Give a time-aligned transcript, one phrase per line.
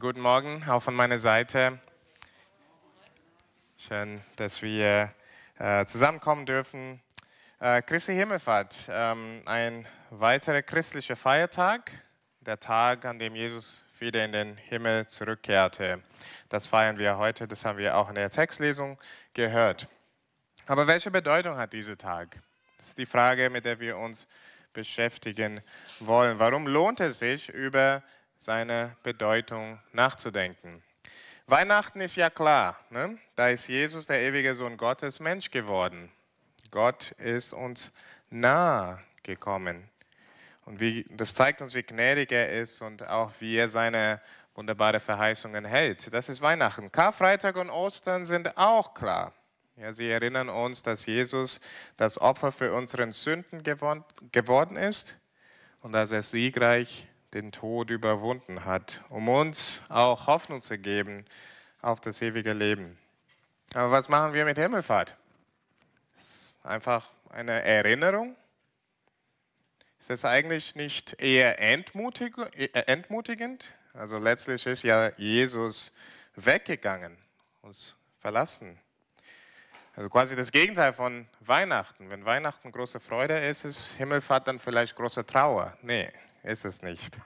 [0.00, 1.78] Guten Morgen, auch von meiner Seite.
[3.76, 5.14] Schön, dass wir
[5.56, 7.00] äh, zusammenkommen dürfen.
[7.60, 11.92] Äh, Christi Himmelfahrt, ähm, ein weiterer christlicher Feiertag,
[12.40, 16.02] der Tag, an dem Jesus wieder in den Himmel zurückkehrte.
[16.48, 18.98] Das feiern wir heute, das haben wir auch in der Textlesung
[19.32, 19.86] gehört.
[20.66, 22.40] Aber welche Bedeutung hat dieser Tag?
[22.78, 24.26] Das ist die Frage, mit der wir uns
[24.72, 25.62] beschäftigen
[26.00, 26.40] wollen.
[26.40, 28.02] Warum lohnt es sich, über
[28.38, 30.82] seine Bedeutung nachzudenken?
[31.46, 33.18] Weihnachten ist ja klar, ne?
[33.36, 36.10] da ist Jesus, der ewige Sohn Gottes, Mensch geworden.
[36.70, 37.92] Gott ist uns
[38.30, 39.90] nahe gekommen.
[40.64, 44.20] Und wie, das zeigt uns, wie gnädig er ist und auch wie er seine
[44.54, 46.12] wunderbare Verheißungen hält.
[46.14, 46.90] Das ist Weihnachten.
[46.90, 49.34] Karfreitag und Ostern sind auch klar.
[49.76, 51.60] Ja, sie erinnern uns, dass Jesus
[51.96, 55.16] das Opfer für unseren Sünden geworden ist
[55.80, 61.26] und dass er siegreich den Tod überwunden hat, um uns auch Hoffnung zu geben
[61.82, 62.96] auf das ewige Leben.
[63.74, 65.16] Aber was machen wir mit Himmelfahrt?
[66.16, 68.36] Ist einfach eine Erinnerung?
[69.98, 71.82] Ist das eigentlich nicht eher äh,
[72.86, 73.74] entmutigend?
[73.94, 75.92] Also letztlich ist ja Jesus
[76.36, 77.16] weggegangen,
[77.62, 78.78] uns verlassen.
[79.96, 82.10] Also quasi das Gegenteil von Weihnachten.
[82.10, 85.76] Wenn Weihnachten große Freude ist, ist Himmelfahrt dann vielleicht große Trauer.
[85.82, 86.10] Nee,
[86.44, 87.18] ist es nicht.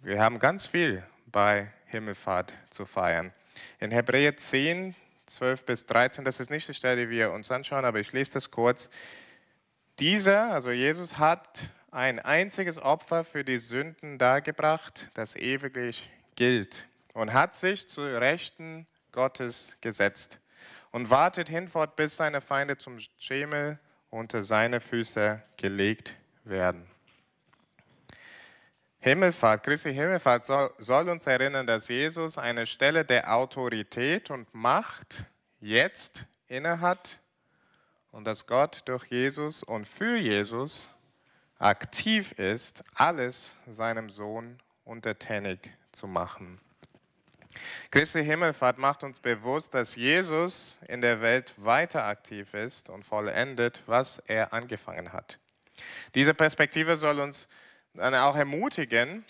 [0.00, 3.32] Wir haben ganz viel bei Himmelfahrt zu feiern.
[3.80, 4.94] In Hebräer 10,
[5.26, 8.34] 12 bis 13, das ist nicht die Stelle, die wir uns anschauen, aber ich lese
[8.34, 8.88] das kurz.
[9.98, 17.32] Dieser, also Jesus, hat ein einziges Opfer für die Sünden dargebracht, das ewiglich gilt und
[17.32, 20.38] hat sich zu Rechten Gottes gesetzt
[20.92, 26.16] und wartet hinfort, bis seine Feinde zum Schemel unter seine Füße gelegt
[26.48, 26.86] werden.
[28.98, 35.24] Himmelfahrt, Christi Himmelfahrt soll, soll uns erinnern, dass Jesus eine Stelle der Autorität und Macht
[35.60, 37.20] jetzt innehat
[38.10, 40.88] und dass Gott durch Jesus und für Jesus
[41.58, 46.60] aktiv ist, alles seinem Sohn untertänig zu machen.
[47.90, 53.82] Christi Himmelfahrt macht uns bewusst, dass Jesus in der Welt weiter aktiv ist und vollendet,
[53.86, 55.38] was er angefangen hat.
[56.14, 57.48] Diese Perspektive soll uns
[57.94, 59.24] dann auch ermutigen,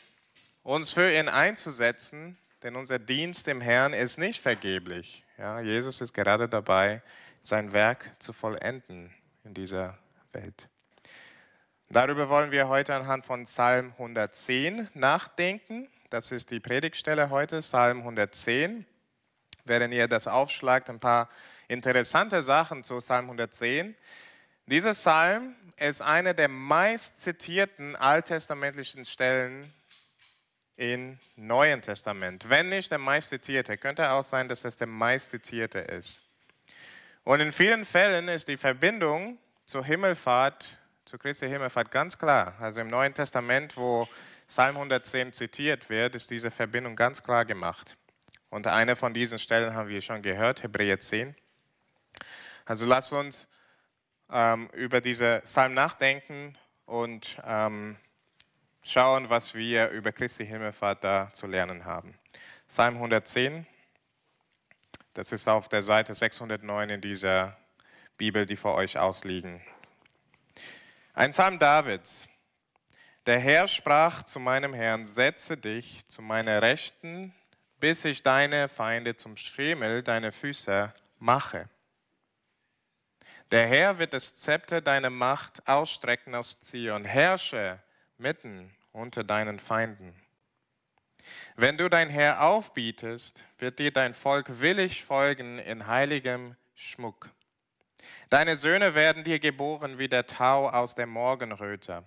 [0.63, 5.25] uns für ihn einzusetzen, denn unser Dienst dem Herrn ist nicht vergeblich.
[5.39, 7.03] Ja, Jesus ist gerade dabei,
[7.43, 9.15] sein Werk zu vollenden
[9.45, 9.99] in dieser
[10.33, 10.69] Welt.
[11.89, 15.89] Darüber wollen wir heute anhand von Psalm 110 nachdenken.
[16.11, 18.85] Das ist die Predigtstelle heute, Psalm 110.
[19.65, 21.29] Während ihr das aufschlagt, ein paar
[21.69, 23.95] interessante Sachen zu Psalm 110.
[24.67, 29.73] Dieser Psalm ist eine der meist zitierten alttestamentlichen Stellen
[30.77, 32.49] im Neuen Testament.
[32.49, 36.23] Wenn nicht der meist zitierte, könnte auch sein, dass es der meist zitierte ist.
[37.25, 42.55] Und in vielen Fällen ist die Verbindung zur Himmelfahrt, zur Christi Himmelfahrt ganz klar.
[42.61, 44.09] Also im Neuen Testament, wo
[44.47, 47.97] Psalm 110 zitiert wird, ist diese Verbindung ganz klar gemacht.
[48.49, 51.35] Und eine von diesen Stellen haben wir schon gehört, Hebräer 10.
[52.65, 53.49] Also lass uns
[54.31, 57.97] ähm, über diese Psalm nachdenken und ähm,
[58.83, 62.15] schauen, was wir über Christi Himmelfahrt da zu lernen haben.
[62.69, 63.67] Psalm 110,
[65.15, 67.57] das ist auf der Seite 609 in dieser
[68.17, 69.61] Bibel, die vor euch ausliegen.
[71.15, 72.29] Ein Psalm Davids.
[73.27, 77.35] Der Herr sprach zu meinem Herrn, setze dich zu meiner Rechten,
[77.81, 81.69] bis ich deine Feinde zum Schemel deiner Füße mache.
[83.53, 87.79] Der Herr wird das Zepter deiner Macht ausstrecken aus Zion, herrsche
[88.19, 90.15] mitten unter deinen Feinden.
[91.55, 97.31] Wenn du dein Herr aufbietest, wird dir dein Volk willig folgen in heiligem Schmuck.
[98.31, 102.03] Deine Söhne werden dir geboren wie der Tau aus der Morgenröte.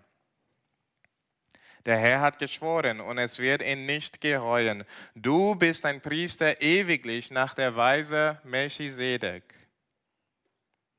[1.85, 4.83] Der Herr hat geschworen und es wird ihn nicht gereuen.
[5.15, 9.58] Du bist ein Priester ewiglich nach der Weise Melchisedek.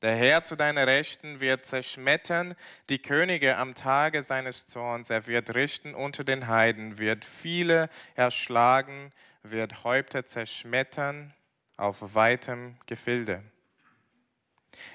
[0.02, 2.54] Der Herr zu deiner Rechten wird zerschmettern
[2.88, 5.10] die Könige am Tage seines Zorns.
[5.10, 9.12] Er wird richten unter den Heiden, wird viele erschlagen,
[9.42, 11.34] wird Häupter zerschmettern
[11.76, 13.42] auf weitem Gefilde.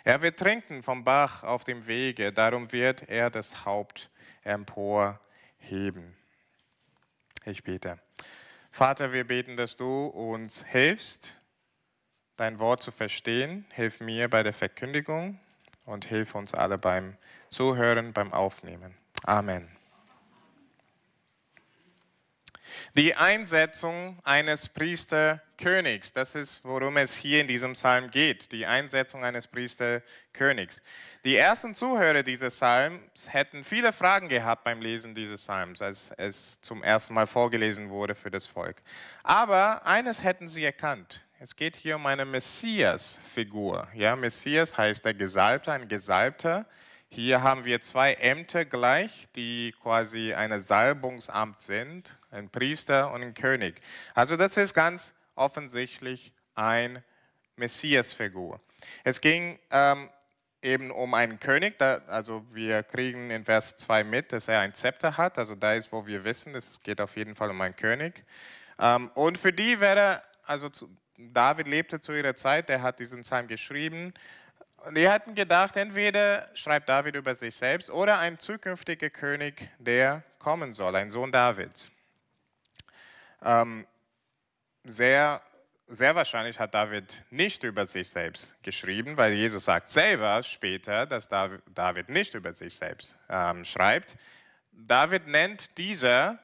[0.03, 4.09] Er wird trinken vom Bach auf dem Wege, darum wird er das Haupt
[4.43, 5.19] emporheben
[5.65, 6.15] heben.
[7.45, 7.99] Ich bete.
[8.71, 11.37] Vater, wir beten, dass du uns hilfst,
[12.37, 13.65] dein Wort zu verstehen.
[13.71, 15.39] Hilf mir bei der Verkündigung
[15.85, 17.17] und hilf uns alle beim
[17.49, 18.95] Zuhören, beim Aufnehmen.
[19.23, 19.75] Amen.
[22.95, 29.23] Die Einsetzung eines Priesterkönigs, das ist, worum es hier in diesem Psalm geht, die Einsetzung
[29.23, 30.81] eines Priesterkönigs.
[31.23, 36.59] Die ersten Zuhörer dieses Psalms hätten viele Fragen gehabt beim Lesen dieses Psalms, als es
[36.61, 38.77] zum ersten Mal vorgelesen wurde für das Volk.
[39.23, 41.24] Aber eines hätten sie erkannt.
[41.37, 43.89] Es geht hier um eine Messias-Figur.
[43.93, 46.65] Ja, Messias heißt der Gesalbte, ein Gesalbter.
[47.09, 53.33] Hier haben wir zwei Ämter gleich, die quasi ein Salbungsamt sind ein Priester und ein
[53.33, 53.81] König.
[54.13, 57.03] Also das ist ganz offensichtlich ein
[57.57, 58.61] Messiasfigur.
[59.03, 60.09] Es ging ähm,
[60.61, 64.73] eben um einen König, da, also wir kriegen in Vers 2 mit, dass er ein
[64.73, 67.75] Zepter hat, also da ist, wo wir wissen, es geht auf jeden Fall um einen
[67.75, 68.23] König.
[68.79, 73.21] Ähm, und für die wäre, also zu, David lebte zu ihrer Zeit, der hat diesen
[73.21, 74.13] Psalm geschrieben,
[74.91, 80.73] die hatten gedacht, entweder schreibt David über sich selbst oder ein zukünftiger König, der kommen
[80.73, 81.91] soll, ein Sohn Davids.
[83.41, 83.87] Ähm,
[84.83, 85.41] sehr,
[85.87, 91.27] sehr wahrscheinlich hat David nicht über sich selbst geschrieben, weil Jesus sagt selber später, dass
[91.27, 94.15] David nicht über sich selbst ähm, schreibt.
[94.71, 96.37] David nennt dieser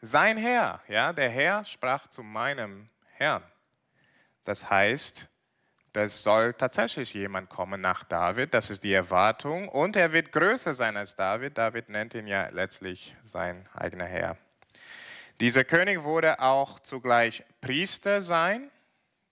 [0.00, 0.80] sein Herr.
[0.88, 1.12] Ja?
[1.12, 3.42] Der Herr sprach zu meinem Herrn.
[4.44, 5.28] Das heißt,
[5.92, 10.74] das soll tatsächlich jemand kommen nach David, das ist die Erwartung, und er wird größer
[10.74, 11.56] sein als David.
[11.56, 14.36] David nennt ihn ja letztlich sein eigener Herr.
[15.40, 18.70] Dieser König wurde auch zugleich Priester sein,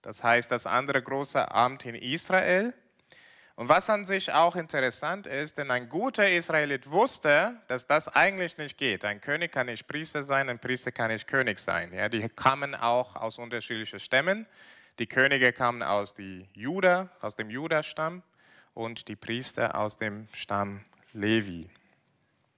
[0.01, 2.73] das heißt das andere große Amt in Israel.
[3.55, 8.57] Und was an sich auch interessant ist, denn ein guter Israelit wusste, dass das eigentlich
[8.57, 9.05] nicht geht.
[9.05, 11.93] Ein König kann nicht Priester sein, ein Priester kann nicht König sein.
[11.93, 14.47] Ja, die kamen auch aus unterschiedlichen Stämmen.
[14.99, 18.21] Die Könige kamen aus, die Juda, aus dem Judastamm
[18.73, 21.69] und die Priester aus dem Stamm Levi.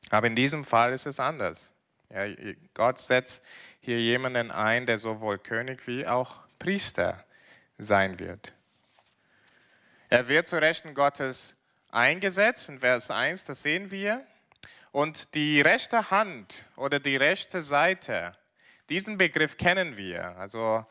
[0.10, 1.72] Aber in diesem Fall ist es anders.
[2.10, 2.26] Ja,
[2.74, 3.44] Gott setzt
[3.80, 7.24] hier jemanden ein, der sowohl König wie auch Priester
[7.78, 8.54] sein wird.
[10.10, 11.56] Er wird zu Rechten Gottes
[11.90, 14.26] eingesetzt, in Vers 1, das sehen wir.
[14.92, 18.36] Und die rechte Hand oder die rechte Seite,
[18.90, 20.38] diesen Begriff kennen wir.
[20.38, 20.86] Also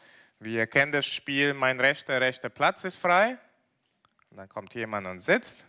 [0.44, 3.38] wir kennen das Spiel, mein rechter, rechter Platz ist frei.
[4.30, 5.64] Und dann kommt jemand und sitzt.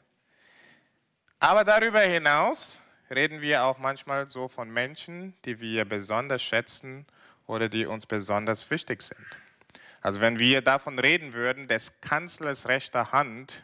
[1.40, 2.80] Aber darüber hinaus
[3.10, 7.06] reden wir auch manchmal so von Menschen, die wir besonders schätzen
[7.48, 9.26] oder die uns besonders wichtig sind.
[10.02, 13.64] Also wenn wir davon reden würden, des Kanzlers rechter Hand,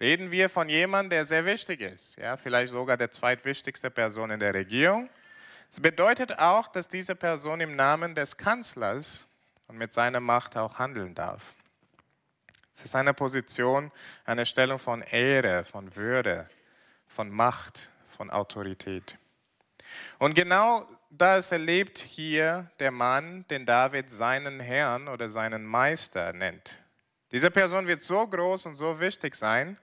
[0.00, 4.40] reden wir von jemandem, der sehr wichtig ist, ja, vielleicht sogar der zweitwichtigste Person in
[4.40, 5.08] der Regierung.
[5.70, 9.26] Es bedeutet auch, dass diese Person im Namen des Kanzlers
[9.72, 11.54] und mit seiner Macht auch handeln darf.
[12.74, 13.90] Es ist eine Position,
[14.26, 16.48] eine Stellung von Ehre, von Würde,
[17.06, 19.16] von Macht, von Autorität.
[20.18, 26.78] Und genau das erlebt hier der Mann, den David seinen Herrn oder seinen Meister nennt.
[27.30, 29.78] Diese Person wird so groß und so wichtig sein,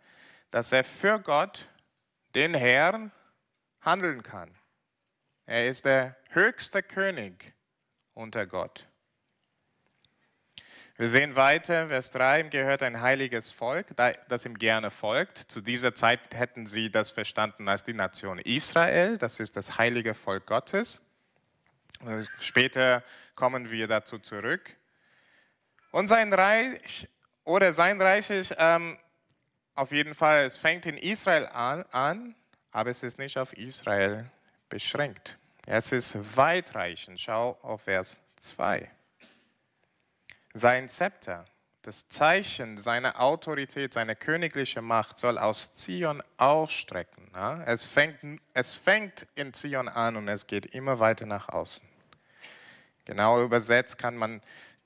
[0.51, 1.67] dass er für Gott,
[2.35, 3.11] den Herrn,
[3.81, 4.53] handeln kann.
[5.47, 7.55] Er ist der höchste König
[8.13, 8.88] unter Gott.
[10.99, 15.37] Wir sehen weiter, Vers 3, ihm gehört ein heiliges Volk, das ihm gerne folgt.
[15.37, 20.13] Zu dieser Zeit hätten sie das verstanden als die Nation Israel, das ist das heilige
[20.13, 20.99] Volk Gottes.
[22.37, 23.01] Später
[23.35, 24.75] kommen wir dazu zurück.
[25.91, 27.07] Und sein Reich,
[27.45, 28.97] oder sein Reich ist ähm,
[29.75, 32.35] auf jeden Fall, es fängt in Israel an, an,
[32.73, 34.29] aber es ist nicht auf Israel
[34.67, 35.37] beschränkt.
[35.65, 37.21] Es ist weitreichend.
[37.21, 38.91] Schau auf Vers 2.
[40.53, 41.45] Sein Zepter,
[41.83, 47.31] das Zeichen seiner Autorität, seiner königlichen Macht soll aus Zion ausstrecken.
[47.65, 51.87] Es, fängt, es fängt in Zion an und es geht immer weiter nach außen.
[53.05, 54.41] Genau übersetzt kann man,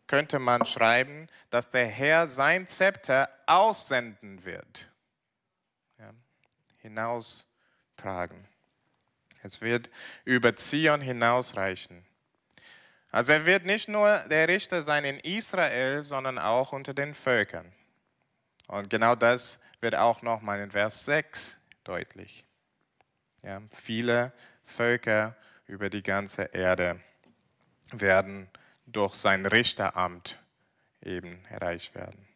[0.07, 4.89] könnte man schreiben, dass der Herr sein Zepter aussenden wird,
[5.97, 6.13] ja,
[6.77, 8.47] hinaustragen.
[9.41, 9.89] Es wird
[10.23, 12.05] über Zion hinausreichen.
[13.13, 17.71] Also er wird nicht nur der Richter sein in Israel, sondern auch unter den Völkern.
[18.67, 22.43] Und genau das wird auch nochmal in Vers 6 deutlich.
[23.43, 25.35] Ja, viele Völker
[25.67, 27.01] über die ganze Erde
[27.91, 28.49] werden
[28.87, 30.39] durch sein Richteramt
[31.03, 32.27] eben erreicht werden.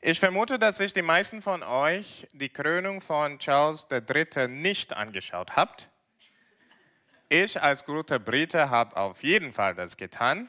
[0.00, 4.48] Ich vermute, dass sich die meisten von euch die Krönung von Charles III.
[4.48, 5.90] nicht angeschaut habt.
[7.32, 10.48] Ich als guter Brite habe auf jeden Fall das getan.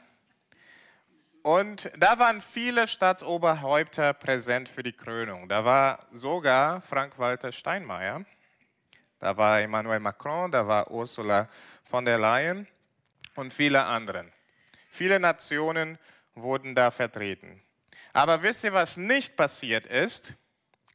[1.44, 5.48] Und da waren viele Staatsoberhäupter präsent für die Krönung.
[5.48, 8.24] Da war sogar Frank-Walter Steinmeier,
[9.20, 11.48] da war Emmanuel Macron, da war Ursula
[11.84, 12.66] von der Leyen.
[13.36, 14.32] und viele anderen.
[14.90, 16.00] Viele Nationen
[16.34, 17.62] wurden da vertreten.
[18.12, 20.34] Aber wisst ihr, was nicht passiert ist?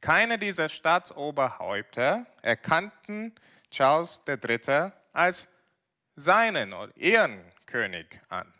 [0.02, 3.34] Keine dieser Staatsoberhäupter erkannten
[3.72, 4.92] Charles III.
[5.14, 5.48] als
[6.18, 8.52] seinen oder ihren König an.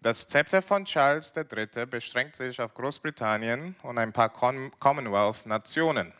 [0.00, 1.86] Das Zepter von Charles III.
[1.86, 6.12] beschränkt sich auf Großbritannien und ein paar Commonwealth-Nationen.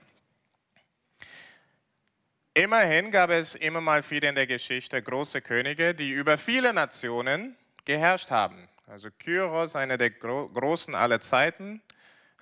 [2.54, 7.56] Immerhin gab es immer mal wieder in der Geschichte große Könige, die über viele Nationen
[7.84, 8.68] geherrscht haben.
[8.86, 11.82] Also Kyros, einer der großen aller Zeiten,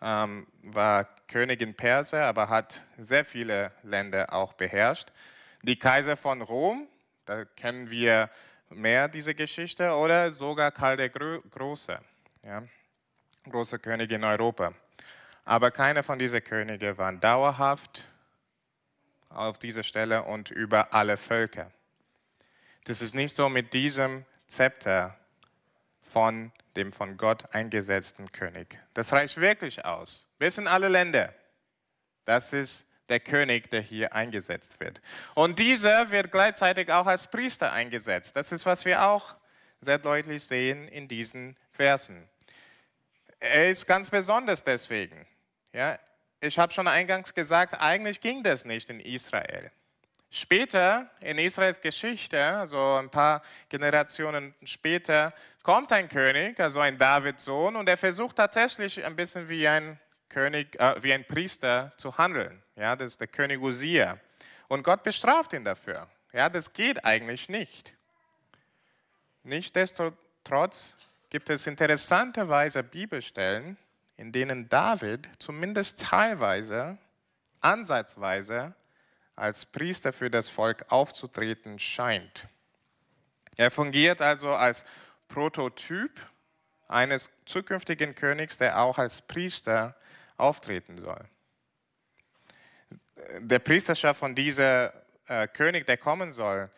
[0.02, 5.08] ähm, war König in Perser, aber hat sehr viele Länder auch beherrscht.
[5.62, 6.88] Die Kaiser von Rom,
[7.30, 8.28] da kennen wir
[8.70, 11.96] mehr diese Geschichte oder sogar Karl der Große,
[12.42, 12.64] ja,
[13.48, 14.74] großer König in Europa.
[15.44, 18.08] Aber keiner von diesen Königen war dauerhaft
[19.28, 21.70] auf dieser Stelle und über alle Völker.
[22.82, 25.16] Das ist nicht so mit diesem Zepter
[26.02, 28.76] von dem von Gott eingesetzten König.
[28.92, 30.26] Das reicht wirklich aus.
[30.40, 31.32] Bis in alle Länder.
[32.24, 35.00] Das ist der König, der hier eingesetzt wird.
[35.34, 38.36] Und dieser wird gleichzeitig auch als Priester eingesetzt.
[38.36, 39.34] Das ist, was wir auch
[39.80, 42.28] sehr deutlich sehen in diesen Versen.
[43.40, 45.26] Er ist ganz besonders deswegen.
[45.72, 45.98] Ja,
[46.40, 49.70] ich habe schon eingangs gesagt, eigentlich ging das nicht in Israel.
[50.30, 57.44] Später in Israels Geschichte, also ein paar Generationen später, kommt ein König, also ein Davids
[57.44, 59.98] Sohn, und er versucht tatsächlich ein bisschen wie ein
[60.30, 62.62] König, äh, wie ein Priester zu handeln.
[62.76, 64.18] Ja, das ist der König Usia.
[64.68, 66.08] Und Gott bestraft ihn dafür.
[66.32, 67.94] Ja, das geht eigentlich nicht.
[69.42, 70.96] Nichtsdestotrotz
[71.28, 73.76] gibt es interessanterweise Bibelstellen,
[74.16, 76.98] in denen David zumindest teilweise,
[77.60, 78.74] ansatzweise
[79.34, 82.46] als Priester für das Volk aufzutreten scheint.
[83.56, 84.84] Er fungiert also als
[85.28, 86.20] Prototyp
[86.88, 89.96] eines zukünftigen Königs, der auch als Priester
[90.40, 91.24] auftreten soll.
[93.38, 94.92] Der Priesterschaft von dieser
[95.26, 96.70] äh, König, der kommen soll,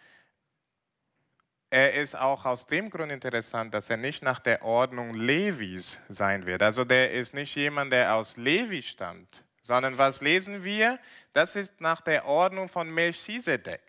[1.70, 6.44] er ist auch aus dem Grund interessant, dass er nicht nach der Ordnung Levis sein
[6.44, 6.62] wird.
[6.62, 10.98] Also der ist nicht jemand, der aus Levi stammt, sondern was lesen wir?
[11.32, 13.80] Das ist nach der Ordnung von Melchisedek.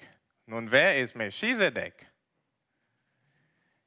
[0.45, 1.93] Nun, wer ist Melchisedek?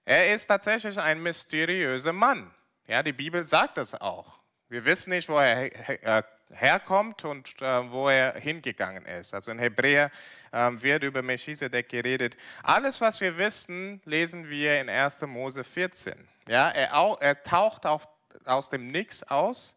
[0.04, 2.54] Er ist tatsächlich ein mysteriöser Mann.
[2.86, 4.35] Ja, die Bibel sagt das auch.
[4.68, 5.70] Wir wissen nicht, wo er
[6.02, 9.32] äh, herkommt und äh, wo er hingegangen ist.
[9.32, 10.10] Also in Hebräer
[10.50, 12.36] äh, wird über Melchisedek geredet.
[12.64, 15.20] Alles, was wir wissen, lesen wir in 1.
[15.22, 16.14] Mose 14.
[16.48, 18.08] Ja, er, er taucht auf,
[18.44, 19.76] aus dem Nix aus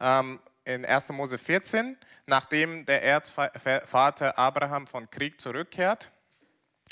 [0.00, 1.08] ähm, in 1.
[1.10, 1.96] Mose 14,
[2.26, 6.10] nachdem der Erzvater Abraham von Krieg zurückkehrt.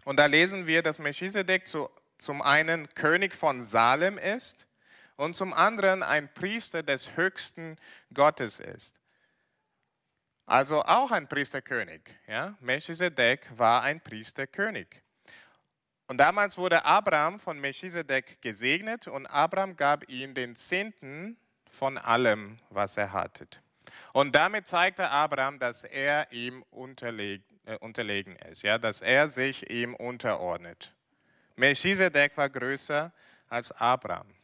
[0.04, 4.67] Und da lesen wir, dass Melchisedek zu, zum einen König von Salem ist
[5.18, 7.76] und zum anderen ein Priester des höchsten
[8.14, 8.98] Gottes ist.
[10.46, 12.00] Also auch ein Priesterkönig.
[12.26, 12.56] Ja?
[12.60, 14.86] Melchisedek war ein Priesterkönig.
[16.06, 21.36] Und damals wurde Abraham von Melchisedek gesegnet und Abraham gab ihm den Zehnten
[21.68, 23.46] von allem, was er hatte.
[24.12, 28.78] Und damit zeigte Abraham, dass er ihm unterleg, äh, unterlegen ist, ja?
[28.78, 30.94] dass er sich ihm unterordnet.
[31.56, 33.12] Melchisedek war größer
[33.48, 34.37] als Abraham.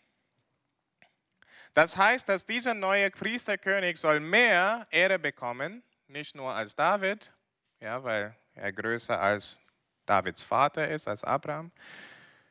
[1.75, 7.33] Das heißt, dass dieser neue Priesterkönig soll mehr Ehre bekommen, nicht nur als David,
[7.81, 9.59] ja, weil er größer als
[10.07, 11.73] Davids Vater ist, als Abraham,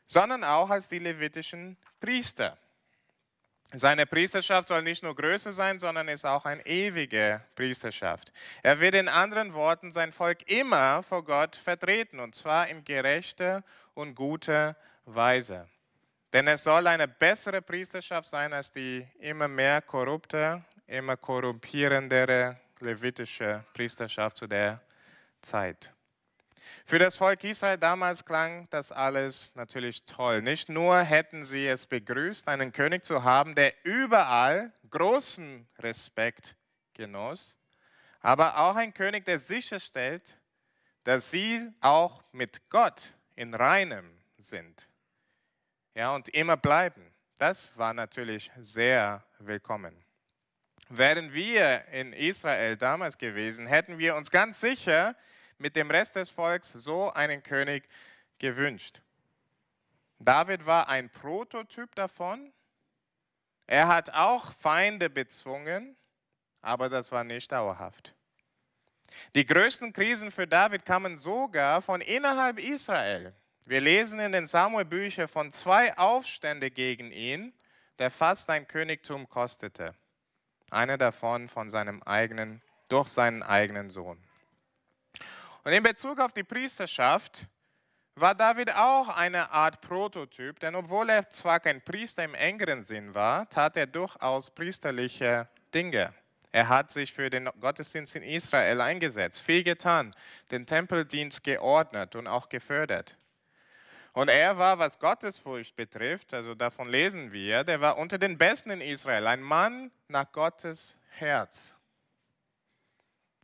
[0.07, 2.57] sondern auch als die levitischen Priester.
[3.75, 8.31] Seine Priesterschaft soll nicht nur größer sein, sondern ist auch eine ewige Priesterschaft.
[8.61, 13.63] Er wird in anderen Worten sein Volk immer vor Gott vertreten, und zwar in gerechter
[13.95, 14.75] und guter
[15.05, 15.67] Weise.
[16.33, 23.63] Denn es soll eine bessere Priesterschaft sein als die immer mehr korrupte, immer korrumpierendere levitische
[23.71, 24.81] Priesterschaft zu der
[25.43, 25.93] Zeit.
[26.85, 30.41] Für das Volk Israel damals klang das alles natürlich toll.
[30.41, 36.55] Nicht nur hätten sie es begrüßt, einen König zu haben, der überall großen Respekt
[36.95, 37.55] genoss,
[38.21, 40.35] aber auch ein König, der sicherstellt,
[41.03, 44.87] dass sie auch mit Gott in reinem sind
[45.95, 47.13] ja, und immer bleiben.
[47.37, 50.03] Das war natürlich sehr willkommen.
[50.89, 55.15] Wären wir in Israel damals gewesen, hätten wir uns ganz sicher
[55.57, 57.87] mit dem Rest des Volks so einen König
[58.37, 59.01] gewünscht.
[60.19, 62.53] David war ein Prototyp davon.
[63.65, 65.95] Er hat auch Feinde bezwungen,
[66.61, 68.13] aber das war nicht dauerhaft.
[69.35, 73.33] Die größten Krisen für David kamen sogar von innerhalb Israel.
[73.65, 77.53] Wir lesen in den Samuel-Büchern von zwei Aufständen gegen ihn,
[77.97, 79.95] der fast sein Königtum kostete.
[80.69, 84.21] Einer davon von seinem eigenen, durch seinen eigenen Sohn.
[85.63, 87.47] Und in Bezug auf die Priesterschaft
[88.15, 93.15] war David auch eine Art Prototyp, denn obwohl er zwar kein Priester im engeren Sinn
[93.15, 96.13] war, tat er durchaus priesterliche Dinge.
[96.51, 100.13] Er hat sich für den Gottesdienst in Israel eingesetzt, viel getan,
[100.51, 103.17] den Tempeldienst geordnet und auch gefördert.
[104.13, 108.69] Und er war, was Gottesfurcht betrifft, also davon lesen wir, der war unter den Besten
[108.69, 111.73] in Israel, ein Mann nach Gottes Herz.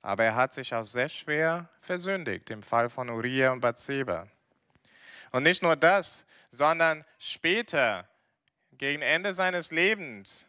[0.04, 4.28] Aber er hat sich auch sehr schwer versündigt im Fall von Uriah und Bathseba.
[5.32, 8.08] Und nicht nur das, sondern später,
[8.74, 10.46] gegen Ende seines Lebens,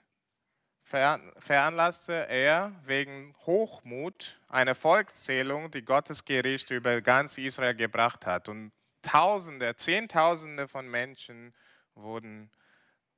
[0.84, 8.48] veranlasste er wegen Hochmut eine Volkszählung, die Gottes Gericht über ganz Israel gebracht hat.
[8.48, 11.54] Und Tausende, Zehntausende von Menschen
[11.94, 12.50] wurden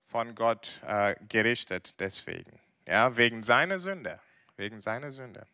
[0.05, 2.61] von Gott äh, gerichtet deswegen.
[2.87, 4.21] Ja, wegen seiner Sünde.
[4.57, 5.47] Wegen seiner Sünde.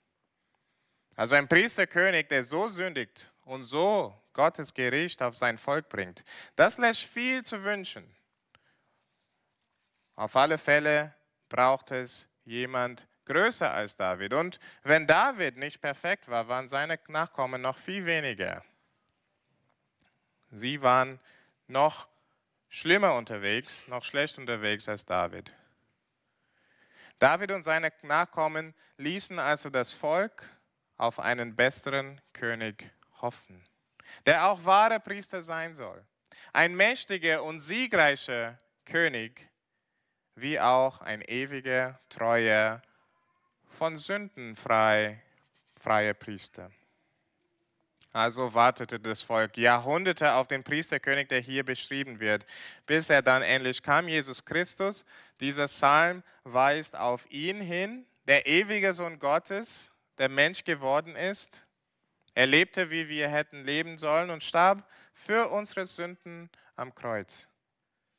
[1.17, 6.25] Also ein Priesterkönig, der so sündigt und so Gottes Gericht auf sein Volk bringt,
[6.57, 8.05] das lässt viel zu wünschen.
[10.15, 11.15] Auf alle Fälle
[11.49, 14.33] braucht es jemand größer als David.
[14.33, 18.65] Und wenn David nicht perfekt war, waren seine Nachkommen noch viel weniger.
[20.51, 21.21] Sie waren
[21.67, 22.09] noch
[22.69, 25.55] schlimmer unterwegs, noch schlecht unterwegs als David.
[27.19, 30.45] David und seine Nachkommen ließen also das Volk
[30.97, 32.91] auf einen besseren König
[33.21, 33.65] hoffen,
[34.27, 36.05] der auch wahre Priester sein soll.
[36.53, 39.49] Ein mächtiger und siegreicher König,
[40.35, 42.83] wie auch ein ewiger, treuer,
[43.71, 45.23] von Sünden frei,
[45.75, 46.71] freier Priester.
[48.13, 52.47] Also wartete das Volk Jahrhunderte auf den Priesterkönig, der hier beschrieben wird,
[52.87, 55.05] bis er dann endlich kam, Jesus Christus.
[55.41, 61.65] Dieser Psalm weist auf ihn hin, der ewige Sohn Gottes, der Mensch geworden ist.
[62.35, 67.49] Er lebte, wie wir hätten leben sollen und starb für unsere Sünden am Kreuz,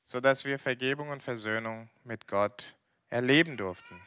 [0.03, 2.75] sodass wir Vergebung und Versöhnung mit Gott
[3.09, 3.99] erleben durften.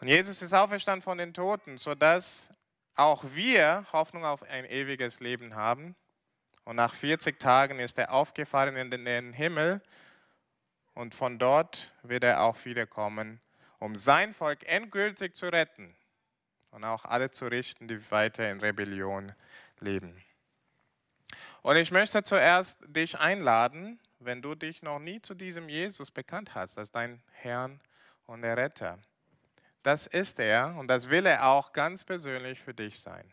[0.00, 2.50] Und Jesus ist auferstanden von den Toten, sodass
[2.96, 5.94] auch wir Hoffnung auf ein ewiges Leben haben.
[6.64, 9.80] Und nach 40 Tagen ist er aufgefahren in den Himmel
[10.94, 13.40] und von dort wird er auch wiederkommen,
[13.78, 15.94] um sein Volk endgültig zu retten
[16.70, 19.34] und auch alle zu richten, die weiter in Rebellion
[19.78, 20.24] leben.
[21.62, 26.54] Und ich möchte zuerst dich einladen, wenn du dich noch nie zu diesem Jesus bekannt
[26.54, 27.80] hast, als dein Herrn
[28.24, 28.98] und der Retter.
[29.86, 33.32] Das ist er und das will er auch ganz persönlich für dich sein.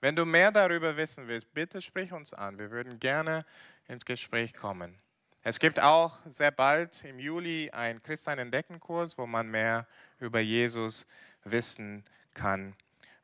[0.00, 2.58] Wenn du mehr darüber wissen willst, bitte sprich uns an.
[2.58, 3.44] Wir würden gerne
[3.86, 4.96] ins Gespräch kommen.
[5.42, 9.86] Es gibt auch sehr bald im Juli einen Christian Entdeckenkurs, wo man mehr
[10.18, 11.06] über Jesus
[11.44, 12.74] wissen kann.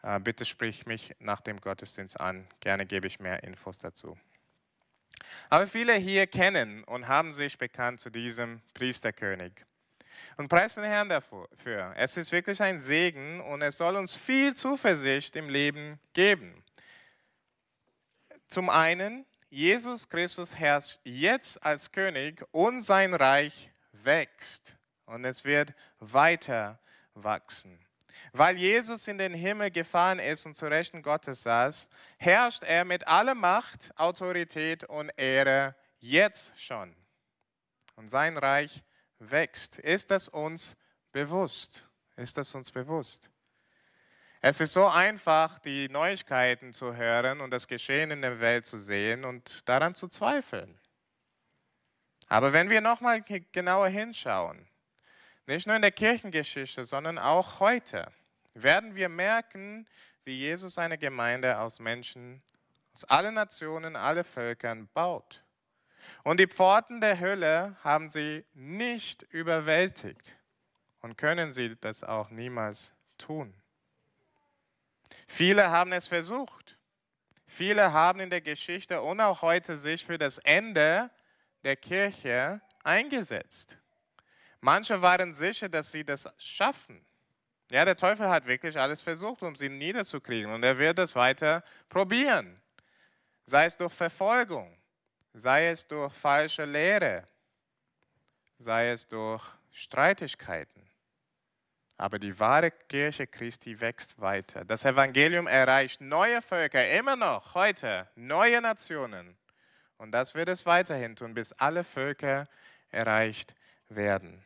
[0.02, 2.46] Äh, bitte sprich mich nach dem Gottesdienst an.
[2.60, 4.18] Gerne gebe ich mehr Infos dazu.
[5.48, 9.54] Aber viele hier kennen und haben sich bekannt zu diesem Priesterkönig.
[10.36, 11.92] Und preisen den Herrn dafür.
[11.96, 16.62] Es ist wirklich ein Segen und es soll uns viel Zuversicht im Leben geben.
[18.48, 25.74] Zum einen, Jesus Christus herrscht jetzt als König und sein Reich wächst und es wird
[25.98, 26.78] weiter
[27.14, 27.78] wachsen.
[28.32, 33.06] Weil Jesus in den Himmel gefahren ist und zu Rechten Gottes saß, herrscht er mit
[33.06, 36.94] aller Macht, Autorität und Ehre jetzt schon.
[37.96, 38.82] Und sein Reich
[39.30, 39.78] wächst.
[39.78, 40.76] Ist das uns
[41.12, 41.86] bewusst?
[42.16, 43.30] Ist das uns bewusst?
[44.40, 48.80] Es ist so einfach, die Neuigkeiten zu hören und das Geschehen in der Welt zu
[48.80, 50.78] sehen und daran zu zweifeln.
[52.26, 54.66] Aber wenn wir nochmal genauer hinschauen,
[55.46, 58.10] nicht nur in der Kirchengeschichte, sondern auch heute,
[58.54, 59.86] werden wir merken,
[60.24, 62.42] wie Jesus eine Gemeinde aus Menschen
[62.94, 65.42] aus allen Nationen, alle Völkern baut.
[66.24, 70.36] Und die Pforten der Hölle haben sie nicht überwältigt
[71.00, 73.54] und können sie das auch niemals tun.
[75.26, 76.76] Viele haben es versucht.
[77.46, 81.10] Viele haben in der Geschichte und auch heute sich für das Ende
[81.64, 83.76] der Kirche eingesetzt.
[84.60, 87.04] Manche waren sicher, dass sie das schaffen.
[87.70, 91.64] Ja, der Teufel hat wirklich alles versucht, um sie niederzukriegen und er wird es weiter
[91.88, 92.60] probieren.
[93.46, 94.76] Sei es durch Verfolgung,
[95.32, 97.26] sei es durch falsche Lehre,
[98.58, 100.82] sei es durch Streitigkeiten.
[101.96, 104.64] Aber die wahre Kirche Christi wächst weiter.
[104.64, 109.36] Das Evangelium erreicht neue Völker, immer noch heute, neue Nationen.
[109.98, 112.44] Und das wird es weiterhin tun, bis alle Völker
[112.90, 113.54] erreicht
[113.88, 114.42] werden.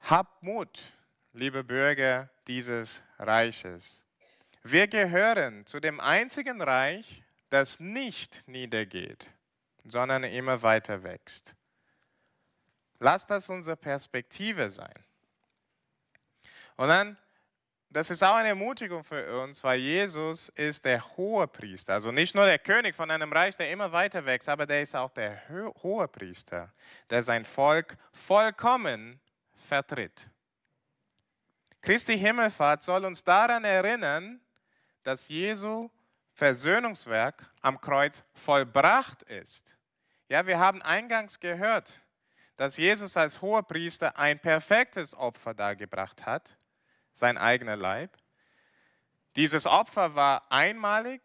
[0.00, 0.78] Habt Mut,
[1.32, 4.04] liebe Bürger dieses Reiches.
[4.62, 7.23] Wir gehören zu dem einzigen Reich,
[7.54, 9.30] das nicht niedergeht,
[9.84, 11.54] sondern immer weiter wächst.
[12.98, 15.04] Lass das unsere Perspektive sein.
[16.76, 17.16] Und dann,
[17.90, 21.94] das ist auch eine Ermutigung für uns, weil Jesus ist der hohe Priester.
[21.94, 24.96] Also nicht nur der König von einem Reich, der immer weiter wächst, aber der ist
[24.96, 26.72] auch der hohe Priester,
[27.08, 29.20] der sein Volk vollkommen
[29.68, 30.28] vertritt.
[31.82, 34.40] Christi Himmelfahrt soll uns daran erinnern,
[35.04, 35.88] dass Jesu
[36.34, 39.78] Versöhnungswerk am Kreuz vollbracht ist.
[40.28, 42.00] Ja, wir haben eingangs gehört,
[42.56, 46.56] dass Jesus als Hohepriester ein perfektes Opfer dargebracht hat,
[47.12, 48.16] sein eigener Leib.
[49.36, 51.22] Dieses Opfer war einmalig,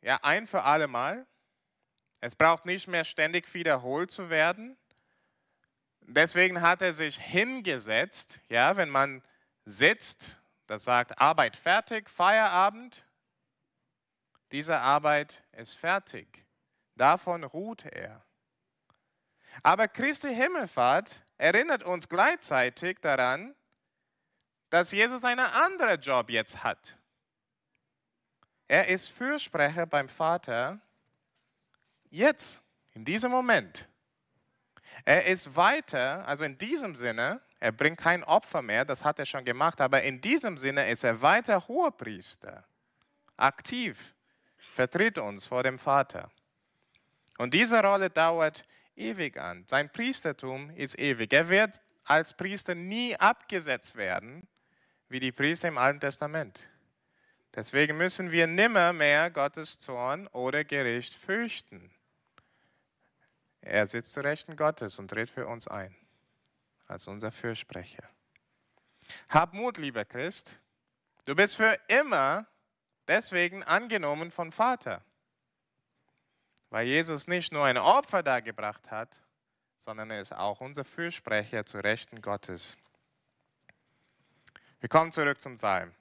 [0.00, 1.26] ja, ein für alle Mal.
[2.20, 4.76] Es braucht nicht mehr ständig wiederholt zu werden.
[6.00, 9.22] Deswegen hat er sich hingesetzt, ja, wenn man
[9.64, 13.04] sitzt, das sagt Arbeit fertig, Feierabend.
[14.52, 16.44] Diese Arbeit ist fertig.
[16.94, 18.24] Davon ruht er.
[19.62, 23.54] Aber Christi Himmelfahrt erinnert uns gleichzeitig daran,
[24.70, 26.96] dass Jesus einen anderen Job jetzt hat.
[28.66, 30.80] Er ist Fürsprecher beim Vater
[32.10, 32.60] jetzt,
[32.92, 33.88] in diesem Moment.
[35.04, 39.26] Er ist weiter, also in diesem Sinne, er bringt kein Opfer mehr, das hat er
[39.26, 42.64] schon gemacht, aber in diesem Sinne ist er weiter Hohepriester,
[43.36, 44.14] aktiv,
[44.70, 46.30] vertritt uns vor dem Vater.
[47.38, 48.64] Und diese Rolle dauert
[48.96, 49.64] ewig an.
[49.68, 51.32] Sein Priestertum ist ewig.
[51.32, 54.46] Er wird als Priester nie abgesetzt werden,
[55.08, 56.68] wie die Priester im Alten Testament.
[57.54, 61.90] Deswegen müssen wir nimmer mehr Gottes Zorn oder Gericht fürchten.
[63.60, 65.94] Er sitzt zu Rechten Gottes und tritt für uns ein,
[66.86, 68.04] als unser Fürsprecher.
[69.28, 70.58] Hab Mut, lieber Christ.
[71.24, 72.46] Du bist für immer
[73.08, 75.02] deswegen angenommen vom Vater.
[76.70, 79.18] Weil Jesus nicht nur ein Opfer dargebracht hat,
[79.78, 82.76] sondern er ist auch unser Fürsprecher zu Rechten Gottes.
[84.80, 85.92] Wir kommen zurück zum Psalm.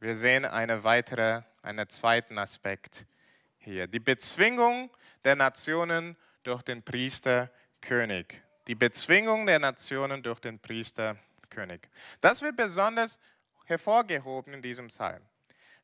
[0.00, 3.06] Wir sehen eine weitere, einen zweiten Aspekt
[3.58, 3.86] hier.
[3.86, 4.90] Die Bezwingung
[5.24, 8.42] der Nationen durch den Priesterkönig.
[8.66, 11.88] Die Bezwingung der Nationen durch den Priesterkönig.
[12.20, 13.20] Das wird besonders
[13.66, 15.22] hervorgehoben in diesem Psalm.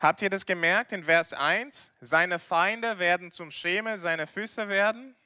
[0.00, 1.90] Habt ihr das gemerkt in Vers 1?
[2.00, 5.16] Seine Feinde werden zum Schemel seine Füße werden.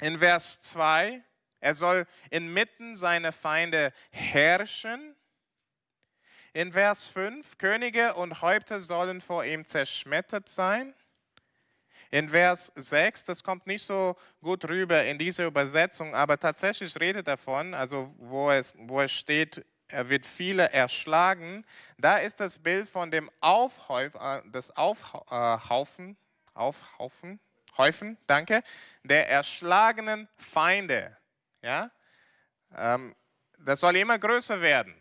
[0.00, 1.22] In Vers 2,
[1.60, 5.14] er soll inmitten seiner Feinde herrschen.
[6.52, 10.92] In Vers 5, Könige und Häupter sollen vor ihm zerschmettert sein.
[12.10, 17.28] In Vers 6, das kommt nicht so gut rüber in dieser Übersetzung, aber tatsächlich redet
[17.28, 21.64] davon, also wo es, wo es steht, er wird viele erschlagen.
[21.98, 24.42] Da ist das Bild von dem Aufhäuf, äh,
[24.74, 26.16] Aufhaufen,
[26.52, 27.40] Aufhaufen,
[27.78, 28.62] Häufen, danke,
[29.04, 31.16] der erschlagenen Feinde.
[31.62, 31.90] Ja?
[32.76, 33.14] Ähm,
[33.58, 35.00] das soll immer größer werden.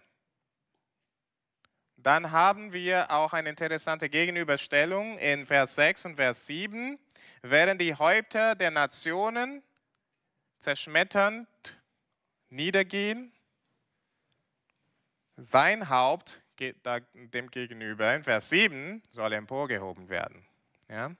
[1.98, 7.00] Dann haben wir auch eine interessante Gegenüberstellung in Vers 6 und Vers 7.
[7.42, 9.64] Während die Häupter der Nationen
[10.58, 11.48] zerschmetternd
[12.50, 13.34] niedergehen,
[15.44, 20.46] sein Haupt dem gegenüber, in Vers 7, soll emporgehoben werden.
[20.90, 21.12] Ja?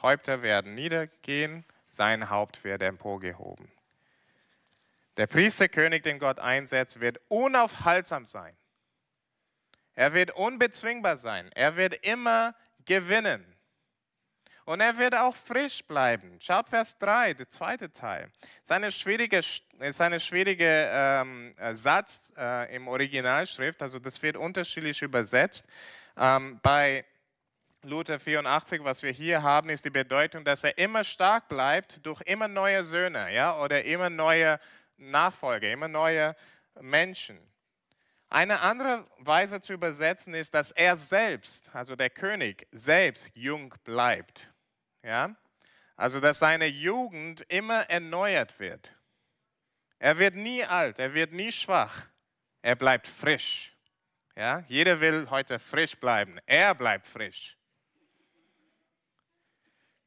[0.00, 3.70] Häupter werden niedergehen, sein Haupt wird emporgehoben.
[5.16, 8.56] Der Priesterkönig, den Gott einsetzt, wird unaufhaltsam sein.
[9.94, 11.50] Er wird unbezwingbar sein.
[11.52, 12.54] Er wird immer
[12.84, 13.57] gewinnen.
[14.68, 16.36] Und er wird auch frisch bleiben.
[16.42, 18.30] Schaut Vers 3, der zweite Teil.
[18.62, 19.40] Seine schwierige,
[19.92, 25.64] seine schwierige ähm, äh, Satz äh, im Originalschrift, also das wird unterschiedlich übersetzt.
[26.18, 27.06] Ähm, bei
[27.80, 32.20] Luther 84, was wir hier haben, ist die Bedeutung, dass er immer stark bleibt durch
[32.26, 34.60] immer neue Söhne ja, oder immer neue
[34.98, 36.36] Nachfolger, immer neue
[36.78, 37.38] Menschen.
[38.28, 44.52] Eine andere Weise zu übersetzen ist, dass er selbst, also der König selbst jung bleibt.
[45.02, 45.34] Ja?
[45.96, 48.92] Also, dass seine Jugend immer erneuert wird.
[49.98, 52.06] Er wird nie alt, er wird nie schwach.
[52.62, 53.74] Er bleibt frisch.
[54.36, 54.64] Ja?
[54.68, 56.38] Jeder will heute frisch bleiben.
[56.46, 57.56] Er bleibt frisch.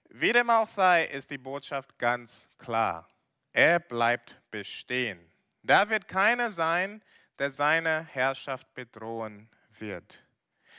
[0.10, 3.10] Wie dem auch sei, ist die Botschaft ganz klar.
[3.54, 5.20] Er bleibt bestehen.
[5.64, 7.02] Da wird keiner sein,
[7.40, 10.24] der seine Herrschaft bedrohen wird.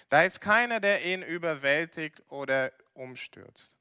[0.08, 3.71] Da ist keiner, der ihn überwältigt oder umstürzt.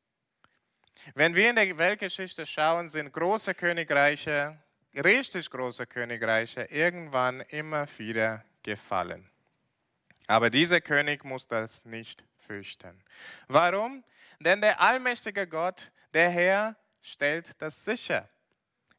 [1.15, 4.57] Wenn wir in der Weltgeschichte schauen, sind große Königreiche,
[4.95, 9.29] richtig große Königreiche, irgendwann immer wieder gefallen.
[10.27, 13.03] Aber dieser König muss das nicht fürchten.
[13.47, 14.03] Warum?
[14.39, 18.29] Denn der allmächtige Gott, der Herr, stellt das sicher.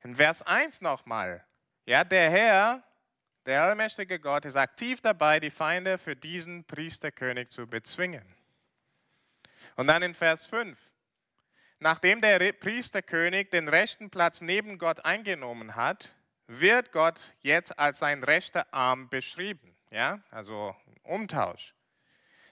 [0.02, 1.44] In Vers 1 nochmal.
[1.86, 2.82] Ja, der Herr,
[3.46, 8.24] der allmächtige Gott, ist aktiv dabei, die Feinde für diesen Priesterkönig zu bezwingen.
[9.76, 10.78] Und dann in Vers 5.
[11.82, 16.14] Nachdem der Priesterkönig den rechten Platz neben Gott eingenommen hat,
[16.46, 19.74] wird Gott jetzt als sein rechter Arm beschrieben.
[19.90, 21.74] Ja, also Umtausch.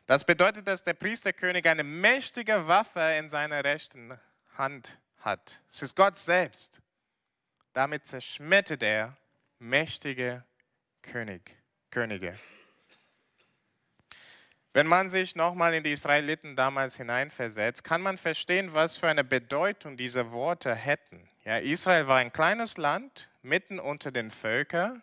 [0.06, 4.18] Das bedeutet, dass der Priesterkönig eine mächtige Waffe in seiner rechten
[4.58, 5.60] Hand hat.
[5.70, 6.80] Es ist Gott selbst.
[7.72, 9.16] Damit zerschmettert er
[9.60, 10.42] mächtige
[11.02, 11.54] König,
[11.92, 12.36] Könige.
[14.72, 19.24] Wenn man sich nochmal in die Israeliten damals hineinversetzt, kann man verstehen, was für eine
[19.24, 21.28] Bedeutung diese Worte hätten.
[21.44, 25.02] Ja, Israel war ein kleines Land mitten unter den Völkern.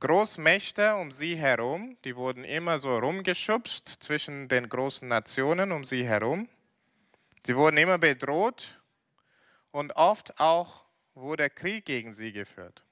[0.00, 6.04] Großmächte um sie herum, die wurden immer so rumgeschubst zwischen den großen Nationen um sie
[6.04, 6.48] herum.
[7.46, 8.80] Sie wurden immer bedroht
[9.70, 10.84] und oft auch
[11.14, 12.82] wurde Krieg gegen sie geführt.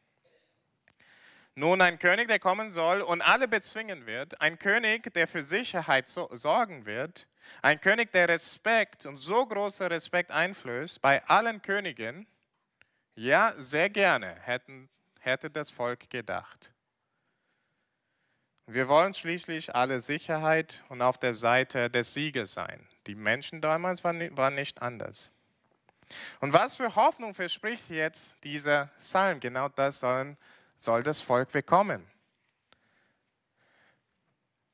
[1.55, 6.09] Nun ein König, der kommen soll und alle bezwingen wird, ein König, der für Sicherheit
[6.09, 7.27] so sorgen wird,
[7.61, 12.27] ein König, der Respekt und so großer Respekt einflößt bei allen Königen,
[13.15, 14.89] ja, sehr gerne hätten,
[15.21, 16.71] hätte das Volk gedacht.
[18.67, 22.89] Wir wollen schließlich alle Sicherheit und auf der Seite des Sieges sein.
[23.07, 25.31] Die Menschen damals waren nicht anders.
[26.41, 29.41] Und was für Hoffnung verspricht jetzt dieser Psalm?
[29.41, 30.39] Genau das sollen
[30.83, 32.05] soll das Volk bekommen.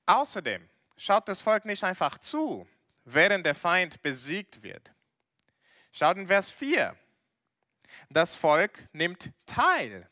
[0.06, 0.66] Außerdem
[0.96, 2.66] schaut das Volk nicht einfach zu,
[3.04, 4.90] während der Feind besiegt wird.
[5.92, 6.96] Schaut in Vers 4.
[8.08, 10.08] Das Volk nimmt teil.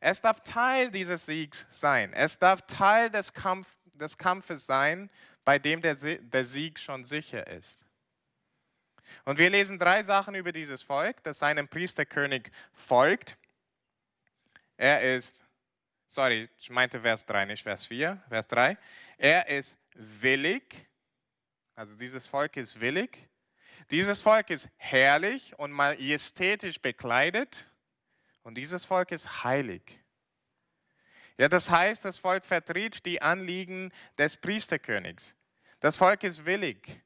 [0.00, 2.12] Es darf Teil dieses Siegs sein.
[2.12, 5.10] Es darf Teil des, Kampf, des Kampfes sein,
[5.46, 7.80] bei dem der, der Sieg schon sicher ist.
[9.24, 13.38] Und wir lesen drei Sachen über dieses Volk, das seinem Priesterkönig folgt.
[14.76, 15.38] Er ist,
[16.06, 18.76] sorry, ich meinte Vers 3, nicht Vers 4, Vers 3.
[19.18, 20.86] Er ist willig,
[21.74, 23.18] also dieses Volk ist willig.
[23.90, 27.70] Dieses Volk ist herrlich und majestätisch bekleidet
[28.42, 30.00] und dieses Volk ist heilig.
[31.38, 35.34] Ja, das heißt, das Volk vertritt die Anliegen des Priesterkönigs.
[35.80, 37.00] Das Volk ist willig.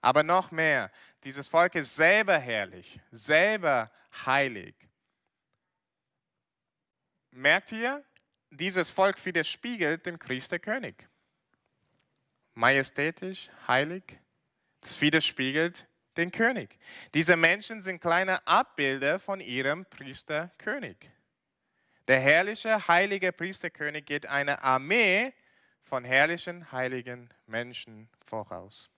[0.00, 0.90] Aber noch mehr,
[1.24, 3.90] dieses Volk ist selber herrlich, selber
[4.26, 4.74] heilig.
[7.38, 8.04] Merkt ihr,
[8.50, 10.96] dieses Volk widerspiegelt den Priesterkönig.
[12.54, 14.02] Majestätisch, heilig,
[14.80, 16.76] das widerspiegelt den König.
[17.14, 20.96] Diese Menschen sind kleine Abbilder von ihrem Priesterkönig.
[22.08, 25.32] Der herrliche, heilige Priesterkönig geht eine Armee
[25.84, 28.90] von herrlichen, heiligen Menschen voraus.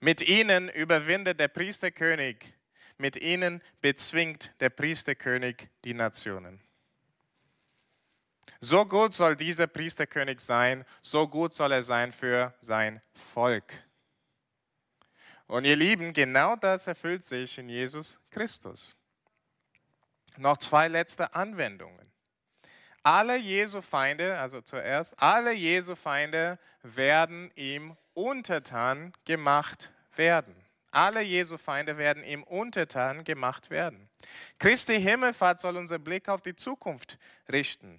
[0.00, 2.54] Mit ihnen überwindet der Priesterkönig,
[2.96, 6.62] mit ihnen bezwingt der Priesterkönig die Nationen.
[8.60, 13.72] So gut soll dieser Priesterkönig sein, so gut soll er sein für sein Volk.
[15.46, 18.96] Und ihr Lieben, genau das erfüllt sich in Jesus Christus.
[20.36, 22.10] Noch zwei letzte Anwendungen.
[23.02, 30.54] Alle Jesu Feinde, also zuerst, alle Jesu Feinde werden ihm untertan gemacht werden.
[30.92, 34.08] Alle Jesu Feinde werden ihm untertan gemacht werden.
[34.58, 37.18] Christi Himmelfahrt soll unser Blick auf die Zukunft
[37.50, 37.98] richten.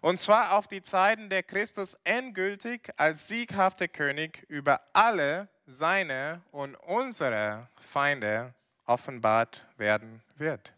[0.00, 6.74] Und zwar auf die Zeiten, der Christus endgültig als sieghafter König über alle seine und
[6.76, 8.54] unsere Feinde
[8.86, 10.72] offenbart werden wird.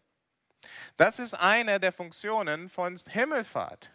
[0.97, 3.91] Das ist eine der Funktionen von Himmelfahrt.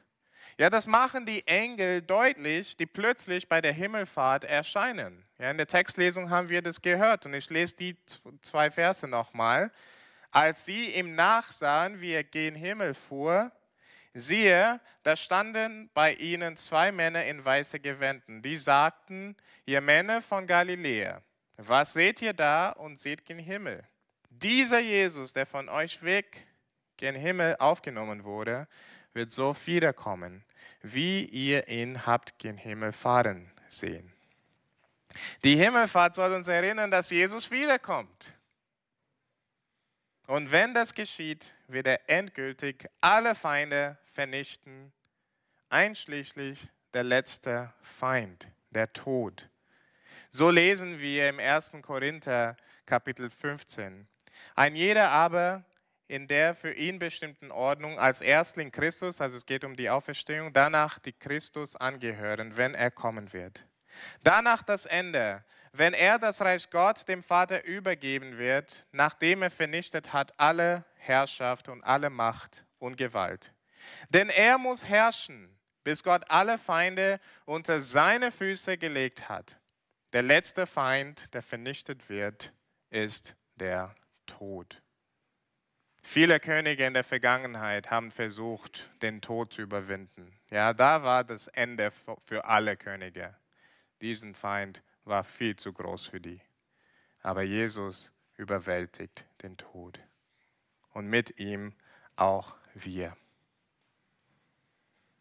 [0.59, 5.25] Ja, das machen die Engel deutlich, die plötzlich bei der Himmelfahrt erscheinen.
[5.39, 7.97] Ja, in der Textlesung haben wir das gehört und ich lese die
[8.43, 9.71] zwei Verse nochmal.
[10.33, 13.53] Als sie ihm nachsahen, wie er gen Himmel fuhr,
[14.19, 20.47] Siehe, da standen bei ihnen zwei Männer in weißen Gewänden, die sagten, ihr Männer von
[20.47, 21.23] Galiläa,
[21.57, 23.85] was seht ihr da und seht gen Himmel?
[24.31, 26.47] Dieser Jesus, der von euch weg
[26.97, 28.69] gen Himmel aufgenommen wurde,
[29.13, 30.45] wird so wiederkommen,
[30.83, 34.13] wie ihr ihn habt gen Himmel fahren sehen.
[35.43, 38.35] Die Himmelfahrt soll uns erinnern, dass Jesus wiederkommt.
[40.27, 44.93] Und wenn das geschieht, wird er endgültig alle Feinde vernichten,
[45.69, 49.49] einschließlich der letzte Feind, der Tod.
[50.31, 51.75] So lesen wir im 1.
[51.83, 54.09] Korinther Kapitel 15.
[54.57, 55.63] Ein jeder aber
[56.09, 60.53] in der für ihn bestimmten Ordnung als Erstling Christus, also es geht um die Auferstehung,
[60.53, 63.65] danach die Christus angehören, wenn er kommen wird.
[64.25, 70.13] Danach das Ende, wenn er das Reich Gott dem Vater übergeben wird, nachdem er vernichtet
[70.13, 73.53] hat alle Herrschaft und alle Macht und Gewalt.
[74.09, 79.59] Denn er muss herrschen, bis Gott alle Feinde unter seine Füße gelegt hat.
[80.13, 82.53] Der letzte Feind, der vernichtet wird,
[82.91, 83.95] ist der
[84.27, 84.83] Tod.
[86.03, 90.33] Viele Könige in der Vergangenheit haben versucht, den Tod zu überwinden.
[90.51, 91.91] Ja, da war das Ende
[92.25, 93.37] für alle Könige.
[94.01, 96.41] Diesen Feind war viel zu groß für die.
[97.21, 100.01] Aber Jesus überwältigt den Tod.
[100.91, 101.75] Und mit ihm
[102.17, 103.17] auch wir.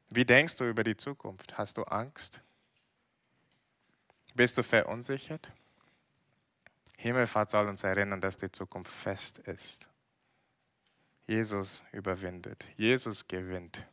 [0.09, 1.57] Wie denkst du über die Zukunft?
[1.57, 2.41] Hast du Angst?
[4.35, 5.51] Bist du verunsichert?
[6.97, 9.87] Himmelfahrt soll uns erinnern, dass die Zukunft fest ist.
[11.27, 12.65] Jesus überwindet.
[12.77, 13.85] Jesus gewinnt.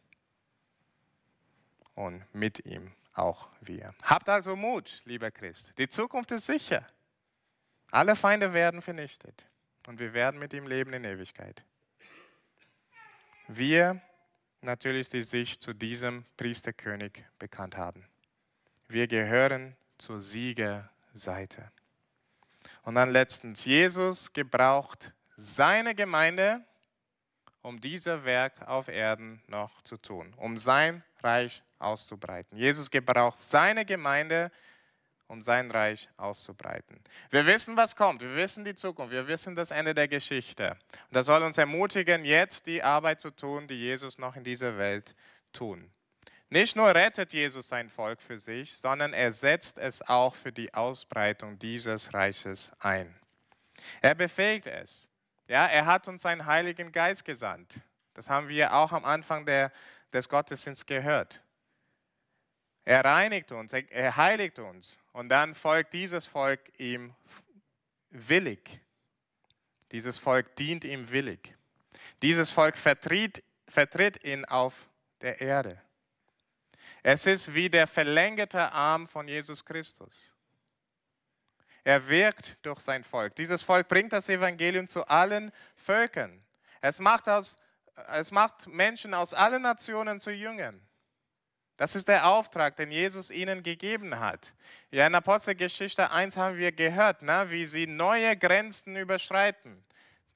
[1.95, 3.95] Und mit ihm auch wir.
[4.03, 5.73] Habt also Mut, lieber Christ.
[5.79, 6.87] Die Zukunft ist sicher.
[7.91, 9.47] Alle Feinde werden vernichtet.
[9.87, 11.63] Und wir werden mit ihm leben in Ewigkeit.
[13.47, 14.01] Wir
[14.65, 18.07] natürlich, die sich zu diesem Priesterkönig bekannt haben.
[18.89, 21.71] Wir gehören zur Siegerseite.
[22.83, 26.65] Und dann letztens, Jesus gebraucht seine Gemeinde
[27.65, 32.59] um dieser Werk auf Erden noch zu tun, um sein Reich auszubreiten.
[32.59, 34.53] Jesus gebraucht seine Gemeinde, um
[35.43, 37.01] sein Reich auszubreiten.
[37.31, 38.21] Wir wissen, was kommt.
[38.21, 39.13] Wir wissen die Zukunft.
[39.13, 40.71] Wir wissen das Ende der Geschichte.
[40.71, 44.77] Und das soll uns ermutigen, jetzt die Arbeit zu tun, die Jesus noch in dieser
[44.77, 45.15] Welt
[45.53, 45.91] tun.
[46.51, 50.73] Nicht nur rettet Jesus sein Volk für sich, sondern er setzt es auch für die
[50.73, 53.15] Ausbreitung dieses Reiches ein.
[54.01, 55.09] Er befähigt es.
[55.49, 57.81] Ja, er hat uns seinen Heiligen Geist gesandt.
[58.15, 59.73] Das haben wir auch am Anfang der,
[60.13, 61.43] des Gottesdienstes gehört.
[62.85, 67.15] Er reinigt uns, er, er heiligt uns und dann folgt dieses Volk ihm
[68.11, 68.81] willig.
[69.93, 71.55] Dieses Volk dient ihm willig.
[72.21, 74.75] Dieses Volk vertritt, vertritt ihn auf
[75.21, 75.81] der Erde.
[77.05, 80.33] Es ist wie der verlängerte Arm von Jesus Christus.
[81.85, 83.37] Er wirkt durch sein Volk.
[83.37, 86.43] Dieses Volk bringt das Evangelium zu allen Völkern.
[86.81, 87.57] Es macht, aus,
[88.09, 90.85] es macht Menschen aus allen Nationen zu Jüngern.
[91.77, 94.55] Das ist der Auftrag, den Jesus ihnen gegeben hat.
[94.91, 99.83] Ja, in Apostelgeschichte 1 haben wir gehört, na, wie sie neue Grenzen überschreiten.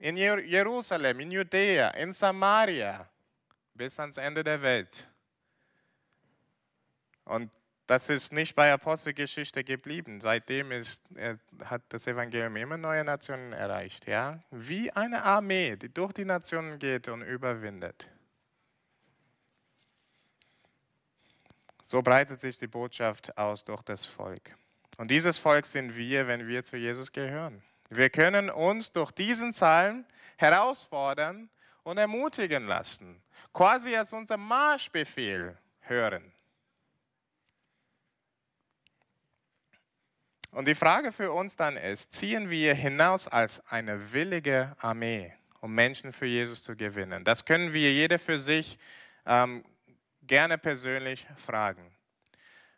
[0.01, 3.09] In Jerusalem, in Judäa, in Samaria,
[3.75, 5.09] bis ans Ende der Welt.
[7.25, 7.53] Und
[7.87, 10.21] das ist nicht bei Apostelgeschichte geblieben.
[10.21, 11.03] Seitdem ist,
[11.65, 14.07] hat das Evangelium immer neue Nationen erreicht.
[14.07, 14.43] Ja?
[14.51, 18.09] Wie eine Armee, die durch die Nationen geht und überwindet.
[21.91, 24.55] So breitet sich die Botschaft aus durch das Volk.
[24.99, 27.63] Und dieses Volk sind wir, wenn wir zu Jesus gehören.
[27.89, 30.05] Wir können uns durch diesen Psalm
[30.37, 31.49] herausfordern
[31.85, 33.23] und ermutigen lassen,
[33.55, 36.31] quasi als unser Marschbefehl hören.
[40.51, 45.75] Und die Frage für uns dann ist, ziehen wir hinaus als eine willige Armee, um
[45.75, 47.25] Menschen für Jesus zu gewinnen?
[47.25, 48.79] Das können wir jeder für sich
[49.25, 49.65] ähm,
[50.29, 51.91] gerne persönlich fragen.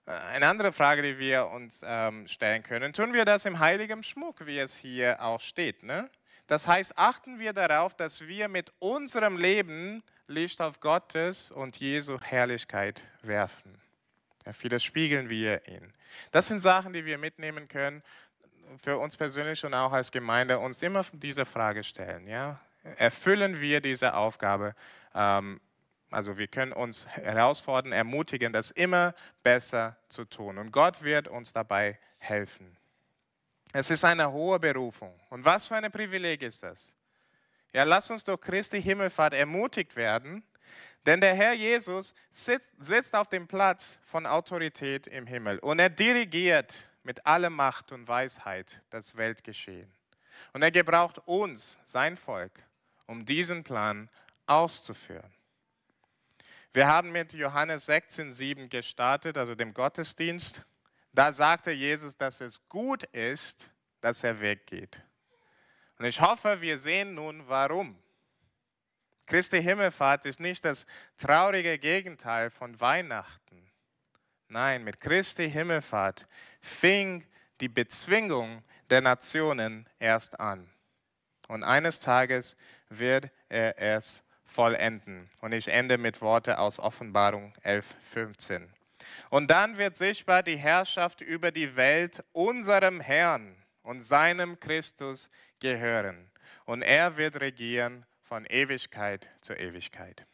[0.07, 4.03] Äh, eine andere Frage, die wir uns ähm, stellen können, tun wir das im heiligen
[4.03, 5.83] Schmuck, wie es hier auch steht?
[5.83, 6.09] Ne?
[6.47, 12.19] Das heißt, achten wir darauf, dass wir mit unserem Leben Licht auf Gottes und Jesu
[12.21, 13.81] Herrlichkeit werfen.
[14.47, 15.93] Ja, vieles spiegeln wir ihn.
[16.31, 18.03] Das sind Sachen, die wir mitnehmen können,
[18.83, 22.27] für uns persönlich und auch als Gemeinde, uns immer diese Frage stellen.
[22.27, 22.61] Ja?
[22.97, 24.75] Erfüllen wir diese Aufgabe?
[25.15, 25.61] Ähm,
[26.11, 30.59] also wir können uns herausfordern, ermutigen, das immer besser zu tun.
[30.59, 32.77] Und Gott wird uns dabei helfen.
[33.73, 35.19] Es ist eine hohe Berufung.
[35.31, 36.93] Und was für ein Privileg ist das?
[37.73, 40.43] Ja, lass uns durch Christi Himmelfahrt ermutigt werden,
[41.07, 45.89] denn der Herr Jesus sitzt, sitzt auf dem Platz von Autorität im Himmel und er
[45.89, 49.91] dirigiert mit aller Macht und Weisheit das Weltgeschehen.
[50.53, 52.53] Und er gebraucht uns, sein Volk,
[53.07, 54.11] um diesen Plan
[54.47, 55.33] auszuführen.
[56.73, 60.63] Wir haben mit Johannes 16,7 gestartet, also dem Gottesdienst.
[61.13, 65.03] Da sagte Jesus, dass es gut ist, dass er weggeht.
[65.99, 68.01] Und ich hoffe, wir sehen nun, warum.
[69.27, 73.71] Christi Himmelfahrt ist nicht das traurige Gegenteil von Weihnachten.
[74.47, 76.27] Nein, mit Christi Himmelfahrt
[76.61, 77.27] fing
[77.61, 80.71] die Bezwingung der Nationen erst an.
[81.49, 82.57] Und eines Tages
[82.89, 85.31] wird er es vollenden.
[85.41, 88.73] Und ich ende mit Worte aus Offenbarung 11, 15.
[89.31, 95.31] Und dann wird sichtbar die Herrschaft über die Welt unserem Herrn und seinem Christus
[95.61, 96.31] gehören.
[96.65, 100.27] Und er wird regieren von Ewigkeit zu Ewigkeit.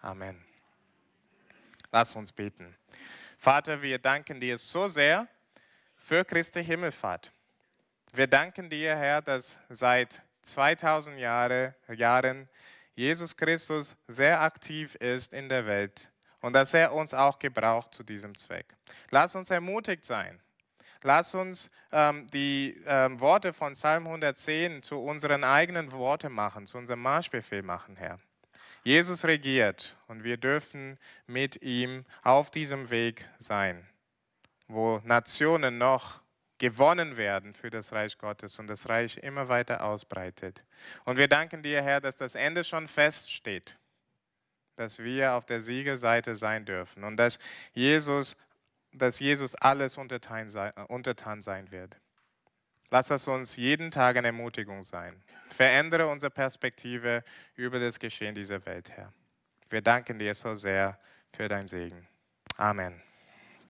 [0.00, 0.44] Amen.
[1.92, 2.76] Lass uns beten.
[3.38, 5.28] Vater, wir danken dir so sehr
[5.96, 7.32] für Christi Himmelfahrt.
[8.12, 12.48] Wir danken dir, Herr, dass seit 2000 Jahre, Jahren
[13.00, 16.10] Jesus Christus sehr aktiv ist in der Welt
[16.42, 18.76] und dass er uns auch gebraucht zu diesem Zweck.
[19.08, 20.38] Lass uns ermutigt sein.
[21.00, 26.76] Lass uns ähm, die ähm, Worte von Psalm 110 zu unseren eigenen Worten machen, zu
[26.76, 28.20] unserem Marschbefehl machen, Herr.
[28.84, 33.88] Jesus regiert und wir dürfen mit ihm auf diesem Weg sein,
[34.68, 36.19] wo Nationen noch
[36.60, 40.62] gewonnen werden für das Reich Gottes und das Reich immer weiter ausbreitet.
[41.04, 43.78] Und wir danken dir, Herr, dass das Ende schon feststeht,
[44.76, 47.38] dass wir auf der Siegerseite sein dürfen und dass
[47.72, 48.36] Jesus,
[48.92, 51.96] dass Jesus alles untertan sein, untertan sein wird.
[52.90, 55.22] Lass es uns jeden Tag eine Ermutigung sein.
[55.46, 59.12] Verändere unsere Perspektive über das Geschehen dieser Welt, Herr.
[59.70, 60.98] Wir danken dir so sehr
[61.32, 62.06] für dein Segen.
[62.56, 63.00] Amen.